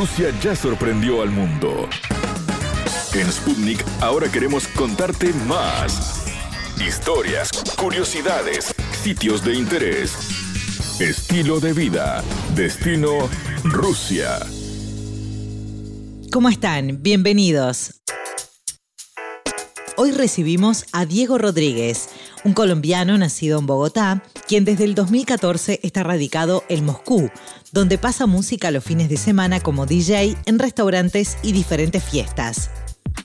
[0.00, 1.86] Rusia ya sorprendió al mundo.
[3.12, 6.24] En Sputnik ahora queremos contarte más.
[6.80, 10.14] Historias, curiosidades, sitios de interés,
[11.00, 12.24] estilo de vida,
[12.54, 13.28] destino
[13.62, 14.38] Rusia.
[16.32, 17.02] ¿Cómo están?
[17.02, 18.00] Bienvenidos.
[19.98, 22.08] Hoy recibimos a Diego Rodríguez,
[22.42, 27.30] un colombiano nacido en Bogotá, quien desde el 2014 está radicado en Moscú,
[27.70, 32.68] donde pasa música los fines de semana como DJ en restaurantes y diferentes fiestas.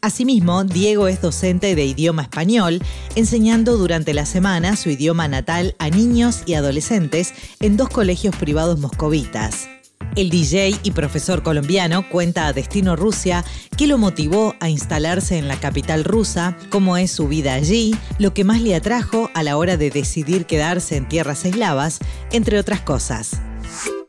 [0.01, 2.79] Asimismo, Diego es docente de idioma español,
[3.15, 8.77] enseñando durante la semana su idioma natal a niños y adolescentes en dos colegios privados
[8.77, 9.67] moscovitas.
[10.15, 13.43] El DJ y profesor colombiano cuenta a Destino Rusia
[13.77, 18.33] qué lo motivó a instalarse en la capital rusa, cómo es su vida allí, lo
[18.33, 21.99] que más le atrajo a la hora de decidir quedarse en tierras eslavas,
[22.31, 23.41] entre otras cosas.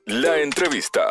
[0.05, 1.03] La entrevista.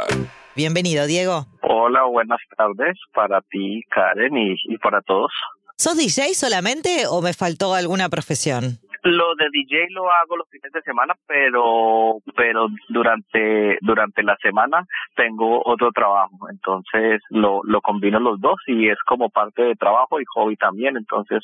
[0.55, 1.45] Bienvenido, Diego.
[1.61, 5.33] Hola, buenas tardes para ti, Karen, y, y para todos.
[5.77, 8.79] ¿Sos DJ solamente o me faltó alguna profesión?
[9.05, 14.83] Lo de DJ lo hago los fines de semana, pero pero durante durante la semana
[15.15, 20.19] tengo otro trabajo, entonces lo lo combino los dos y es como parte de trabajo
[20.19, 21.43] y hobby también, entonces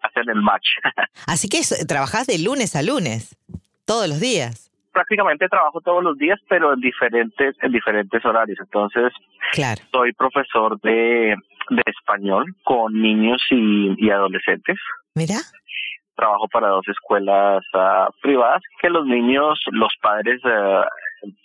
[0.00, 0.66] hacen el match.
[1.26, 3.36] Así que trabajás de lunes a lunes,
[3.84, 4.70] todos los días.
[4.90, 8.58] Prácticamente trabajo todos los días, pero en diferentes en diferentes horarios.
[8.58, 9.12] Entonces
[9.52, 9.82] Claro.
[9.92, 11.36] soy profesor de
[11.68, 14.78] de español con niños y, y adolescentes.
[15.14, 15.36] Mira.
[16.14, 20.86] Trabajo para dos escuelas ah, privadas que los niños, los padres ah,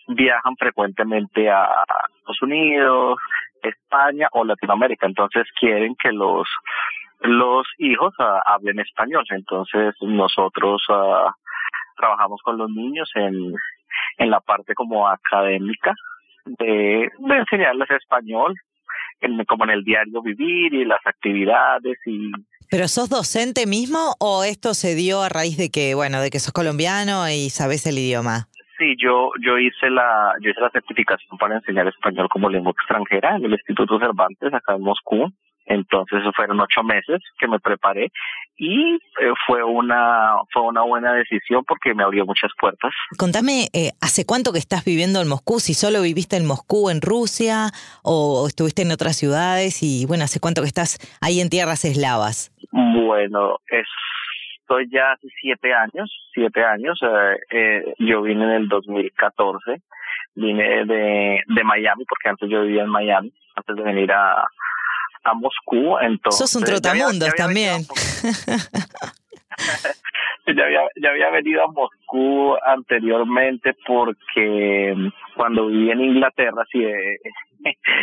[0.07, 1.83] viajan frecuentemente a
[2.19, 3.17] Estados Unidos,
[3.61, 6.47] España o Latinoamérica, entonces quieren que los
[7.21, 11.33] los hijos ah, hablen español, entonces nosotros ah,
[11.95, 13.53] trabajamos con los niños en
[14.17, 15.93] en la parte como académica
[16.45, 18.53] de, de enseñarles español,
[19.21, 22.31] en, como en el diario vivir y las actividades y
[22.69, 26.39] ¿Pero sos docente mismo o esto se dio a raíz de que, bueno, de que
[26.39, 28.49] sos colombiano y sabés el idioma?
[28.77, 33.37] Sí, yo yo hice la yo hice la certificación para enseñar español como lengua extranjera
[33.37, 35.31] en el Instituto Cervantes acá en Moscú.
[35.69, 38.09] Entonces fueron ocho meses que me preparé
[38.55, 42.91] y eh, fue una fue una buena decisión porque me abrió muchas puertas.
[43.17, 45.59] Contame, eh, ¿hace cuánto que estás viviendo en Moscú?
[45.59, 47.67] Si solo viviste en Moscú, en Rusia,
[48.01, 52.51] o estuviste en otras ciudades y, bueno, ¿hace cuánto que estás ahí en tierras eslavas?
[52.71, 56.99] Bueno, estoy ya hace siete años, siete años.
[57.01, 59.81] eh, eh, yo vine en el 2014,
[60.35, 64.45] vine de, de Miami porque antes yo vivía en Miami antes de venir a
[65.23, 67.81] a Moscú, entonces Sos un ya había- trotamundos ya había también.
[70.55, 74.93] ya había ya había venido a Moscú anteriormente porque
[75.35, 77.17] cuando viví en Inglaterra sí eh,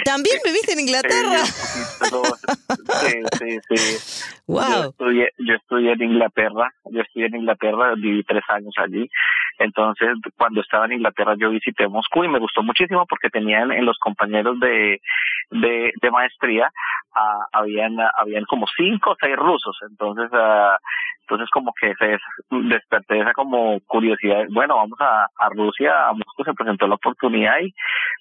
[0.04, 1.44] ¿También viviste en Inglaterra?
[1.44, 4.34] Sí, sí, sí.
[4.46, 4.90] Yo ¡Wow!
[4.90, 9.08] estudié, yo estudié en Inglaterra, yo estudié en Inglaterra, viví tres años allí.
[9.58, 13.86] Entonces, cuando estaba en Inglaterra, yo visité Moscú y me gustó muchísimo porque tenían en
[13.86, 15.00] los compañeros de,
[15.50, 16.70] de, de maestría,
[17.14, 19.76] ah, habían, habían como cinco o seis rusos.
[19.88, 20.76] Entonces, ah,
[21.20, 22.18] entonces como que se
[22.50, 24.44] desperté esa como curiosidad.
[24.50, 27.72] Bueno, vamos a, a Rusia, a Moscú se presentó la oportunidad y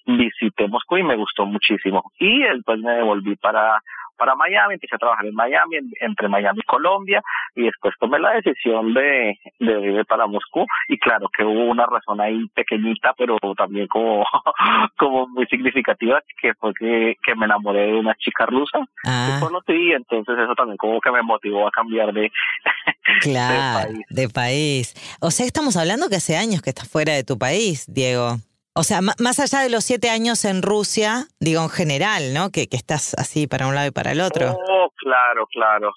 [0.06, 2.12] visité Moscú y me gustó muchísimo.
[2.18, 3.80] Y después me devolví para
[4.16, 7.20] para Miami, empecé a trabajar en Miami, en- entre Miami y Colombia,
[7.56, 11.84] y después tomé la decisión de, de vivir para Moscú, y claro que hubo una
[11.84, 14.24] razón ahí pequeñita, pero también como,
[14.98, 19.38] como muy significativa, que fue que, que me enamoré de una chica rusa que Ah,
[19.40, 22.30] conocí, entonces eso también como que me motivó a cambiar de,
[23.20, 24.06] claro, país.
[24.10, 25.16] de país.
[25.20, 28.36] O sea, estamos hablando que hace años que estás fuera de tu país, Diego.
[28.76, 32.50] O sea, más allá de los siete años en Rusia, digo en general, ¿no?
[32.50, 34.50] Que, que estás así para un lado y para el otro.
[34.52, 35.92] Oh, claro, claro.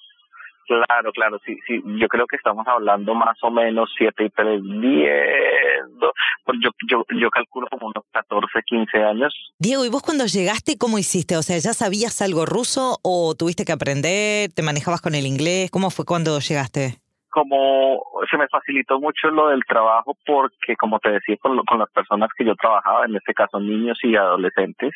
[0.68, 4.60] Claro, claro, sí, sí, yo creo que estamos hablando más o menos siete y tres,
[4.62, 6.12] diez, do-
[6.44, 9.32] pues yo, yo, yo calculo como unos 14, 15 años.
[9.58, 11.38] Diego, ¿y vos cuando llegaste, cómo hiciste?
[11.38, 14.52] O sea, ¿ya sabías algo ruso o tuviste que aprender?
[14.52, 15.70] ¿Te manejabas con el inglés?
[15.70, 16.98] ¿Cómo fue cuando llegaste?
[17.38, 21.78] Como se me facilitó mucho lo del trabajo porque, como te decía, con, lo- con
[21.78, 24.92] las personas que yo trabajaba, en este caso niños y adolescentes,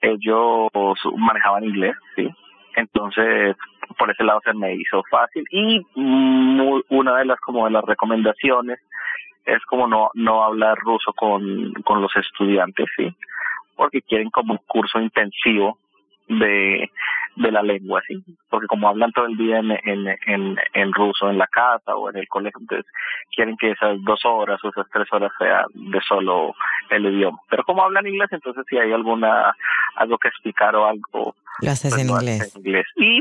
[0.00, 0.68] ellos
[1.16, 2.28] manejaban inglés, ¿sí?
[2.74, 3.54] Entonces,
[3.96, 7.84] por ese lado se me hizo fácil y muy- una de las como de las
[7.84, 8.80] recomendaciones
[9.44, 13.14] es como no no hablar ruso con con los estudiantes, sí,
[13.76, 15.78] porque quieren como un curso intensivo
[16.38, 16.90] de
[17.36, 21.30] de la lengua, sí, porque como hablan todo el día en, en, en, en ruso
[21.30, 22.86] en la casa o en el colegio, entonces
[23.34, 26.54] quieren que esas dos horas o esas tres horas sean de solo
[26.90, 27.38] el idioma.
[27.48, 29.54] Pero como hablan inglés, entonces si hay alguna
[29.96, 31.34] algo que explicar o algo.
[31.62, 32.40] Lo haces pues, en, inglés.
[32.40, 32.86] haces en inglés.
[32.96, 33.20] Y,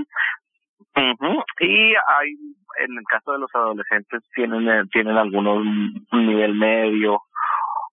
[1.60, 2.32] y hay,
[2.86, 7.22] en el caso de los adolescentes, tienen, eh, tienen algunos un nivel medio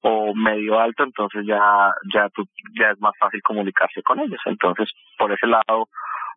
[0.00, 2.28] o medio alto, entonces ya, ya,
[2.78, 4.40] ya es más fácil comunicarse con ellos.
[4.46, 5.88] Entonces, por ese lado,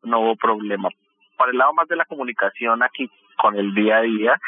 [0.03, 0.89] no hubo problema.
[1.37, 4.39] Por el lado más de la comunicación aquí con el día a día,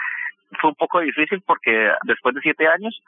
[0.60, 3.01] fue un poco difícil porque después de siete años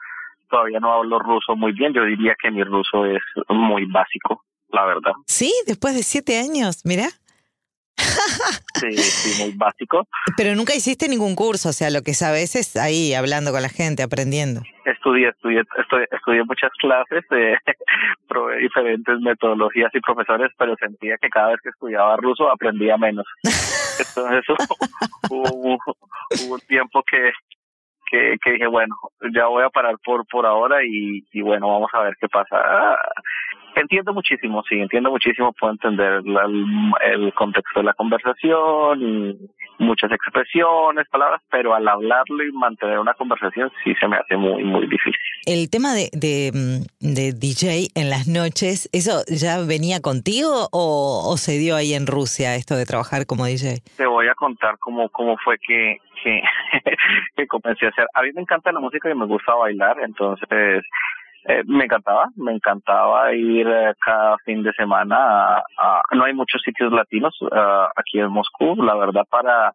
[0.48, 1.92] todavía no hablo ruso muy bien.
[1.92, 5.12] Yo diría que mi ruso es muy básico, la verdad.
[5.26, 7.08] Sí, después de siete años, mira.
[8.76, 10.06] Sí, sí, muy básico.
[10.36, 13.70] Pero nunca hiciste ningún curso, o sea, lo que sabes es ahí hablando con la
[13.70, 14.60] gente, aprendiendo.
[14.84, 17.56] Estudié, estudié, estudié, estudié muchas clases, eh,
[18.28, 23.24] probé diferentes metodologías y profesores, pero sentía que cada vez que estudiaba ruso aprendía menos.
[23.98, 24.44] Entonces
[25.30, 25.78] hubo, hubo,
[26.44, 27.32] hubo un tiempo que,
[28.10, 28.94] que, que dije, bueno,
[29.34, 32.56] ya voy a parar por, por ahora y, y bueno, vamos a ver qué pasa.
[33.76, 36.46] Entiendo muchísimo, sí, entiendo muchísimo, puedo entender la,
[37.12, 39.38] el, contexto de la conversación y
[39.78, 44.64] muchas expresiones, palabras, pero al hablarlo y mantener una conversación sí se me hace muy,
[44.64, 45.20] muy difícil.
[45.44, 51.30] El tema de, de, mm, de DJ en las noches, ¿eso ya venía contigo o,
[51.30, 53.82] o se dio ahí en Rusia esto de trabajar como DJ?
[53.98, 56.40] Te voy a contar cómo, cómo fue que, que,
[57.36, 58.06] que comencé a hacer.
[58.14, 60.82] A mí me encanta la música y me gusta bailar, entonces
[61.48, 66.60] eh, me encantaba, me encantaba ir eh, cada fin de semana a, no hay muchos
[66.62, 69.72] sitios latinos ah, aquí en Moscú, la verdad para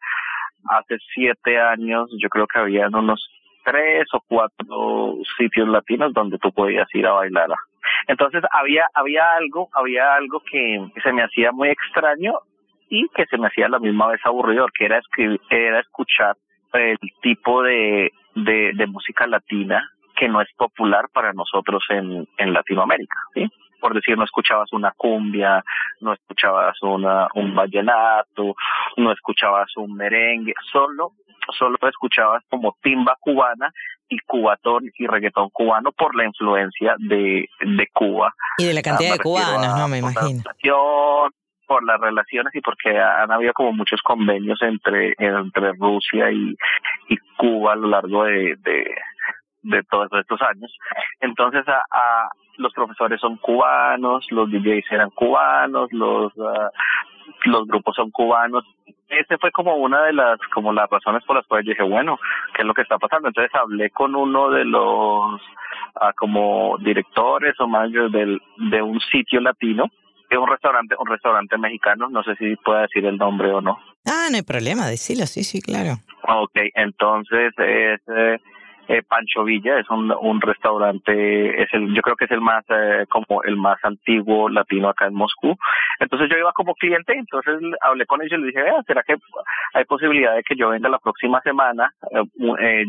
[0.69, 3.25] hace siete años yo creo que habían unos
[3.63, 7.50] tres o cuatro sitios latinos donde tú podías ir a bailar.
[8.07, 12.33] Entonces había había algo, había algo que se me hacía muy extraño
[12.89, 16.35] y que se me hacía a la misma vez aburridor, que era escribir, era escuchar
[16.73, 19.89] el tipo de, de música latina
[20.21, 23.50] que no es popular para nosotros en, en Latinoamérica, ¿sí?
[23.79, 25.63] Por decir, no escuchabas una cumbia,
[26.00, 28.53] no escuchabas una, un vallenato,
[28.97, 31.13] no escuchabas un merengue, solo,
[31.57, 33.71] solo escuchabas como timba cubana
[34.09, 38.31] y cubatón y reggaetón cubano por la influencia de, de Cuba.
[38.59, 39.88] Y de la cantidad Ah, de refiero cubanos, ¿no?
[39.88, 40.44] Me imagino.
[41.65, 46.56] por las relaciones y porque han habido como muchos convenios entre entre Rusia y,
[47.09, 48.94] y Cuba a lo largo de, de,
[49.63, 50.71] de todos estos años.
[51.19, 56.69] Entonces, a, a- los profesores son cubanos, los DJs eran cubanos, los ah,
[57.45, 58.63] los grupos son cubanos.
[59.07, 62.19] Ese fue como una de las como las razones por las cuales yo dije, bueno,
[62.53, 63.29] ¿qué es lo que está pasando?
[63.29, 65.41] Entonces hablé con uno de los
[65.95, 69.85] ah, como directores o managers del, de un sitio latino,
[70.29, 73.79] es un restaurante, un restaurante mexicano, no sé si puedo decir el nombre o no.
[74.05, 75.95] Ah, no hay problema, decilo, sí, sí, claro.
[76.27, 78.37] Ok, entonces es eh,
[78.88, 82.63] eh, Pancho Villa, es un, un restaurante, es el, yo creo que es el más,
[82.69, 85.56] eh, como el más antiguo latino acá en Moscú.
[86.00, 89.16] Entonces yo iba como cliente, entonces hablé con ellos y le dije, vea, ¿será que
[89.74, 91.94] hay posibilidad de que yo venga la próxima semana?
[92.12, 92.24] Eh,
[92.60, 92.86] eh,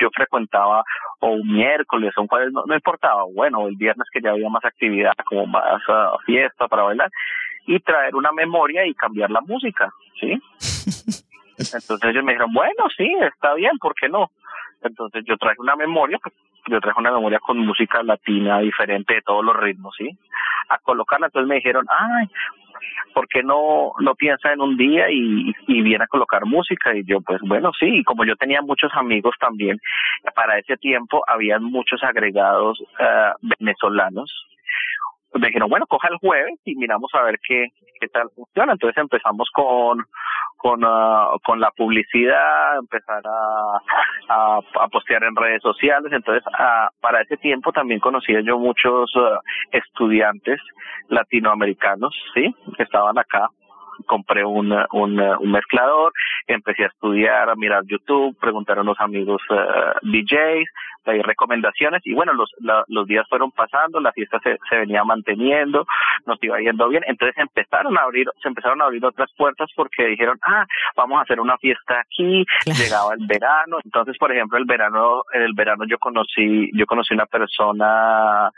[0.00, 0.82] yo frecuentaba
[1.20, 4.48] o un miércoles o un jueves, no, no importaba, bueno, el viernes que ya había
[4.48, 7.10] más actividad, como más ah, fiesta para bailar,
[7.66, 9.90] y traer una memoria y cambiar la música,
[10.20, 10.40] ¿sí?
[11.58, 14.30] Entonces ellos me dijeron, bueno, sí, está bien, ¿por qué no?
[14.84, 16.34] Entonces yo traje una memoria, pues,
[16.68, 20.10] yo traje una memoria con música latina diferente de todos los ritmos, ¿sí?
[20.68, 22.26] A colocarla, entonces me dijeron, ay,
[23.12, 26.94] ¿por qué no, no piensa en un día y, y viene a colocar música?
[26.94, 29.80] Y yo, pues bueno, sí, y como yo tenía muchos amigos también,
[30.34, 34.30] para ese tiempo habían muchos agregados eh, venezolanos,
[35.34, 37.68] me dijeron, bueno, coja el jueves y miramos a ver qué,
[38.00, 38.72] qué tal funciona.
[38.72, 40.04] Entonces empezamos con
[40.64, 46.10] con, ah, con la publicidad, empezar a, a, postear en redes sociales.
[46.10, 49.40] Entonces, ah, para ese tiempo también conocía yo muchos ah,
[49.72, 50.58] estudiantes
[51.08, 52.54] latinoamericanos, ¿sí?
[52.78, 53.50] Que estaban acá.
[54.06, 56.14] Compré un, un, mezclador,
[56.46, 60.66] empecé a estudiar, a mirar YouTube, preguntar a unos amigos ah, DJs,
[61.04, 65.04] pedir recomendaciones y bueno, los, la- los días fueron pasando, la fiesta se, se venía
[65.04, 65.86] manteniendo,
[66.26, 70.06] nos iba yendo bien, entonces empezaron a abrir, se empezaron a abrir otras puertas porque
[70.06, 72.78] dijeron, ah, vamos a hacer una fiesta aquí, Claro.
[72.82, 77.14] llegaba el verano, entonces por ejemplo el verano, en el verano yo conocí, yo conocí
[77.14, 78.50] una persona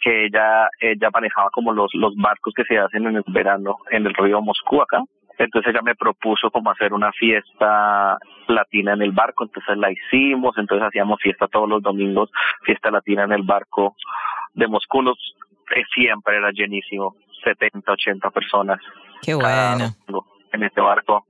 [0.00, 4.06] que ella, ella manejaba como los, los barcos que se hacen en el verano en
[4.06, 5.02] el río Moscú acá.
[5.38, 8.18] Entonces ella me propuso como hacer una fiesta
[8.48, 12.30] latina en el barco, entonces la hicimos, entonces hacíamos fiesta todos los domingos,
[12.64, 13.94] fiesta latina en el barco
[14.54, 15.18] de Moscú, los,
[15.76, 17.14] eh, siempre era llenísimo,
[17.44, 18.80] 70, 80 personas
[19.22, 19.94] Qué bueno.
[20.52, 21.26] en este barco.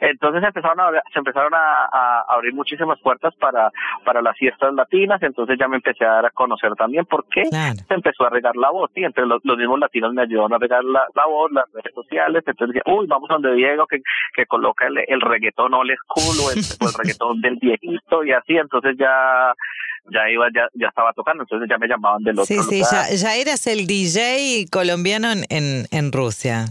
[0.00, 3.70] Entonces empezaron a, se empezaron a, abrir muchísimas puertas para,
[4.04, 7.44] para las fiestas latinas, entonces ya me empecé a dar a conocer también por qué
[7.44, 10.84] se empezó a regar la voz, y entre los, mismos latinos me ayudaron a regar
[10.84, 14.00] la, voz, las redes sociales, entonces decía, uy, vamos donde Diego que,
[14.34, 18.32] que coloca el, el reggaetón old school o el, o el reggaetón del viejito y
[18.32, 19.54] así, entonces ya
[20.12, 23.08] ya iba, ya, ya estaba tocando, entonces ya me llamaban del otro Sí, sí, ya,
[23.10, 26.66] ya, eras el DJ colombiano en, en, Rusia.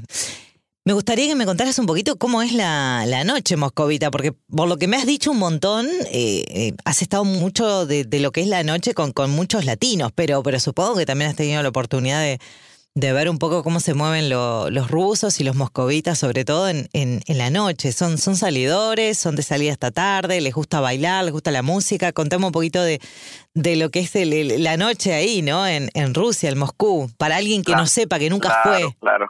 [0.86, 4.68] Me gustaría que me contaras un poquito cómo es la, la noche moscovita, porque por
[4.68, 8.34] lo que me has dicho un montón, eh, eh, has estado mucho de, de, lo
[8.34, 11.64] que es la noche con, con muchos latinos, pero, pero supongo que también has tenido
[11.64, 12.38] la oportunidad de,
[12.96, 16.90] de ver un poco cómo se mueven los rusos y los moscovitas, sobre todo en,
[16.92, 17.94] en, la noche.
[17.94, 19.18] ¿Son, ¿Son salidores?
[19.18, 20.42] ¿Son de salida hasta tarde?
[20.42, 21.24] ¿Les gusta bailar?
[21.24, 22.12] ¿Les gusta la música?
[22.12, 23.00] Contame un poquito de,
[23.54, 24.12] de lo que es
[24.60, 25.66] la noche ahí, ¿no?
[25.66, 28.94] En, en Rusia, en Moscú, para alguien que no sepa, que nunca fue.
[29.00, 29.28] Claro,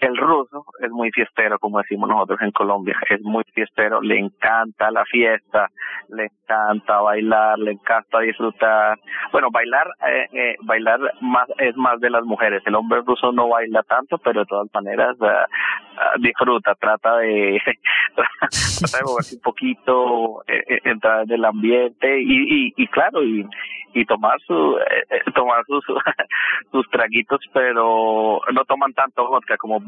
[0.00, 4.90] el ruso es muy fiestero, como decimos nosotros en Colombia, es muy fiestero, le encanta
[4.90, 5.68] la fiesta,
[6.08, 8.98] le encanta bailar, le encanta disfrutar.
[9.32, 12.62] Bueno, bailar, eh, eh, bailar más es más de las mujeres.
[12.66, 17.60] El hombre ruso no baila tanto, pero de todas maneras uh, disfruta, trata de,
[18.14, 24.40] trata de moverse un poquito, eh, entrar en el ambiente y, y, claro, y tomar
[24.46, 25.84] su eh, eh, tomar sus
[26.72, 29.80] sus traguitos pero no toman tanto vodka como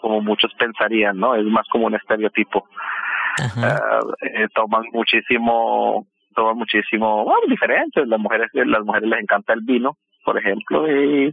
[0.00, 2.66] como muchos pensarían no es más como un estereotipo.
[3.38, 8.04] Uh, toman muchísimo toman muchísimo bueno diferente.
[8.06, 11.32] Las mujeres las mujeres les encanta el vino por ejemplo y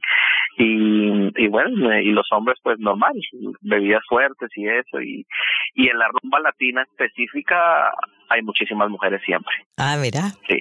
[0.57, 3.13] y, y bueno y los hombres pues normal
[3.61, 5.25] bebidas fuertes y eso y
[5.73, 7.91] y en la rumba latina específica
[8.29, 9.53] hay muchísimas mujeres siempre.
[9.77, 10.21] Ah mira.
[10.47, 10.59] Sí.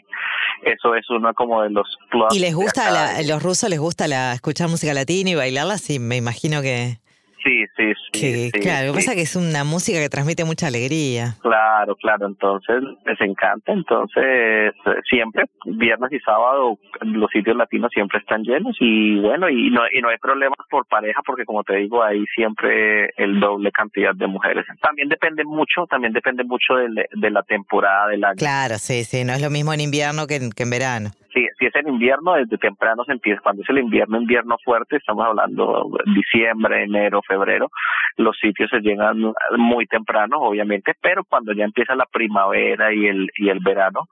[0.62, 1.86] Eso es uno como de los
[2.30, 5.76] ¿Y les gusta, la, los rusos les gusta la, escuchar música latina y bailarla?
[5.76, 6.98] Sí, me imagino que...
[7.42, 8.60] Sí, sí, sí.
[8.60, 11.34] claro, lo que pasa es que es una música que transmite mucha alegría.
[11.40, 14.74] Claro, claro, entonces les encanta, entonces
[15.08, 20.00] siempre, viernes y sábado, los sitios latinos siempre están llenos y bueno, y no, y
[20.00, 24.26] no hay problemas por pareja porque como te digo, hay siempre el doble cantidad de
[24.26, 24.64] mujeres.
[24.80, 28.36] También depende mucho, también depende mucho de, de la temporada del año.
[28.36, 31.66] Claro, sí, sí, no es lo mismo en invierno que que en verano si, si
[31.66, 35.90] es en invierno, desde temprano se empieza, cuando es el invierno, invierno fuerte, estamos hablando
[36.14, 37.70] diciembre, enero, febrero,
[38.16, 43.30] los sitios se llegan muy temprano, obviamente, pero cuando ya empieza la primavera y el,
[43.36, 44.08] y el verano,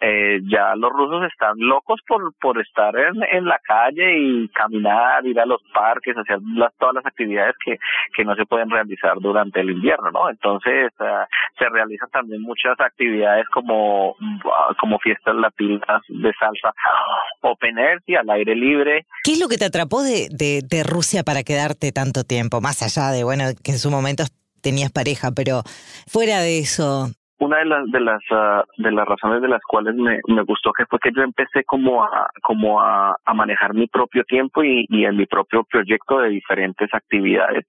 [0.00, 5.24] eh, ya los rusos están locos por, por estar en, en la calle y caminar,
[5.26, 7.78] ir a los parques, hacer las, todas las actividades que,
[8.14, 10.30] que no se pueden realizar durante el invierno, ¿no?
[10.30, 11.24] Entonces, uh,
[11.58, 14.16] se realizan también muchas actividades como,
[14.80, 16.72] como fiestas latinas de salsa
[17.40, 19.06] open air y al aire libre.
[19.24, 22.60] ¿Qué es lo que te atrapó de, de, de Rusia para quedarte tanto tiempo?
[22.60, 24.24] Más allá de, bueno, que en su momento
[24.60, 25.62] tenías pareja, pero
[26.06, 27.08] fuera de eso,
[27.42, 30.72] una de las de las ah, de las razones de las cuales me, me gustó
[30.72, 35.04] que fue que yo empecé como a como a, manejar mi propio tiempo y, y
[35.04, 37.66] en mi propio proyecto de diferentes actividades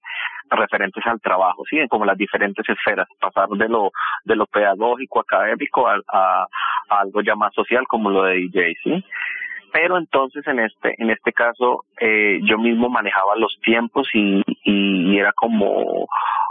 [0.50, 3.90] referentes al trabajo, sí, como las diferentes esferas, pasar de lo
[4.24, 6.46] de lo pedagógico académico a, a
[6.90, 9.04] algo ya más social como lo de DJ, sí
[9.74, 15.18] pero entonces en este en este caso eh, yo mismo manejaba los tiempos y, y
[15.18, 16.06] era como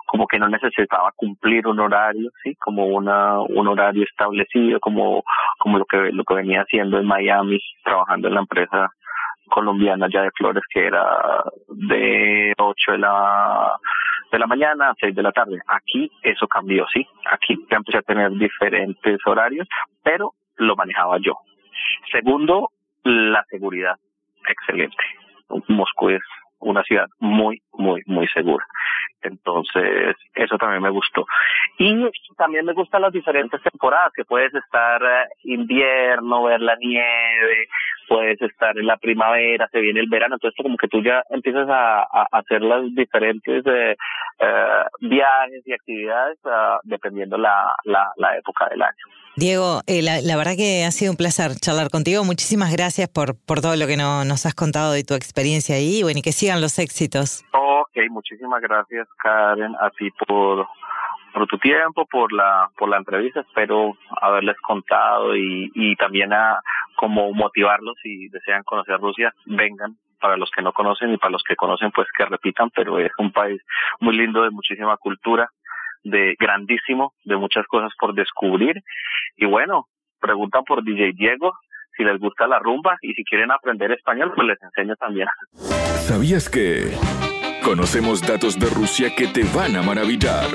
[0.06, 5.24] como que no necesitaba cumplir un horario, sí, como una un horario establecido, como
[5.58, 8.90] como lo que lo que venía haciendo en Miami, trabajando en la empresa
[9.50, 11.06] colombiana ya de flores que era
[11.70, 13.78] de 8 de la
[14.34, 15.60] de la mañana a 6 de la tarde.
[15.68, 17.08] Aquí eso cambió, sí.
[17.32, 19.66] Aquí ya empecé a tener diferentes horarios,
[20.04, 21.38] pero lo manejaba yo.
[22.12, 22.70] Segundo,
[23.04, 23.96] la seguridad.
[24.48, 25.04] Excelente.
[25.68, 26.22] Moscú es
[26.60, 28.66] una ciudad muy, muy, muy segura.
[29.22, 31.26] Entonces, eso también me gustó.
[31.78, 31.96] Y
[32.38, 37.68] también me gustan las diferentes temporadas, que puedes estar eh, invierno, ver la nieve,
[38.14, 41.68] puedes estar en la primavera, se viene el verano, entonces como que tú ya empiezas
[41.68, 43.96] a, hacer las diferentes eh,
[44.40, 49.06] eh, viajes y actividades uh, dependiendo la, la, la, época del año.
[49.36, 52.24] Diego, eh, la, la, verdad que ha sido un placer charlar contigo.
[52.24, 56.04] Muchísimas gracias por, por todo lo que no, nos has contado de tu experiencia ahí
[56.04, 57.44] bueno, y que sigan los éxitos.
[57.52, 60.68] Ok, muchísimas gracias Karen, a ti por
[61.34, 63.40] por tu tiempo, por la por la entrevista.
[63.40, 66.62] Espero haberles contado y, y también a
[67.04, 69.98] como motivarlos si desean conocer Rusia, vengan.
[70.22, 72.70] Para los que no conocen y para los que conocen, pues que repitan.
[72.70, 73.62] Pero es un país
[74.00, 75.50] muy lindo, de muchísima cultura,
[76.06, 78.82] de grandísimo, de muchas cosas por descubrir.
[79.36, 79.88] Y bueno,
[80.22, 81.52] preguntan por DJ Diego,
[81.98, 85.28] si les gusta la rumba y si quieren aprender español, pues les enseño también.
[85.58, 86.94] ¿Sabías que
[87.66, 90.48] conocemos datos de Rusia que te van a maravillar?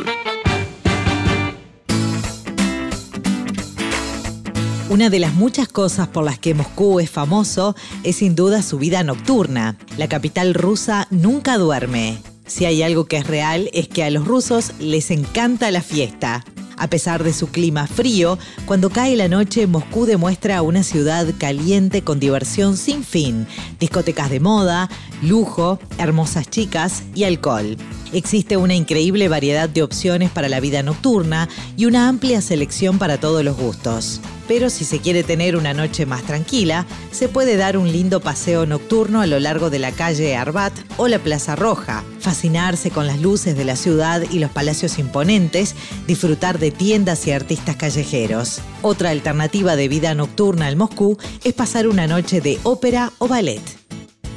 [4.90, 8.78] Una de las muchas cosas por las que Moscú es famoso es sin duda su
[8.78, 9.76] vida nocturna.
[9.98, 12.22] La capital rusa nunca duerme.
[12.46, 16.42] Si hay algo que es real es que a los rusos les encanta la fiesta.
[16.78, 22.00] A pesar de su clima frío, cuando cae la noche Moscú demuestra una ciudad caliente
[22.02, 23.46] con diversión sin fin,
[23.78, 24.88] discotecas de moda,
[25.20, 27.76] lujo, hermosas chicas y alcohol.
[28.14, 33.20] Existe una increíble variedad de opciones para la vida nocturna y una amplia selección para
[33.20, 34.22] todos los gustos.
[34.48, 38.64] Pero si se quiere tener una noche más tranquila, se puede dar un lindo paseo
[38.66, 43.20] nocturno a lo largo de la calle Arbat o la Plaza Roja, fascinarse con las
[43.20, 45.74] luces de la ciudad y los palacios imponentes,
[46.06, 48.60] disfrutar de tiendas y artistas callejeros.
[48.82, 53.62] Otra alternativa de vida nocturna en Moscú es pasar una noche de ópera o ballet.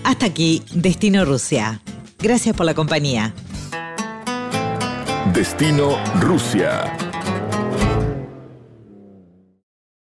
[0.03, 1.81] Hasta aquí, Destino Rusia.
[2.19, 3.33] Gracias por la compañía.
[5.33, 7.10] Destino Rusia.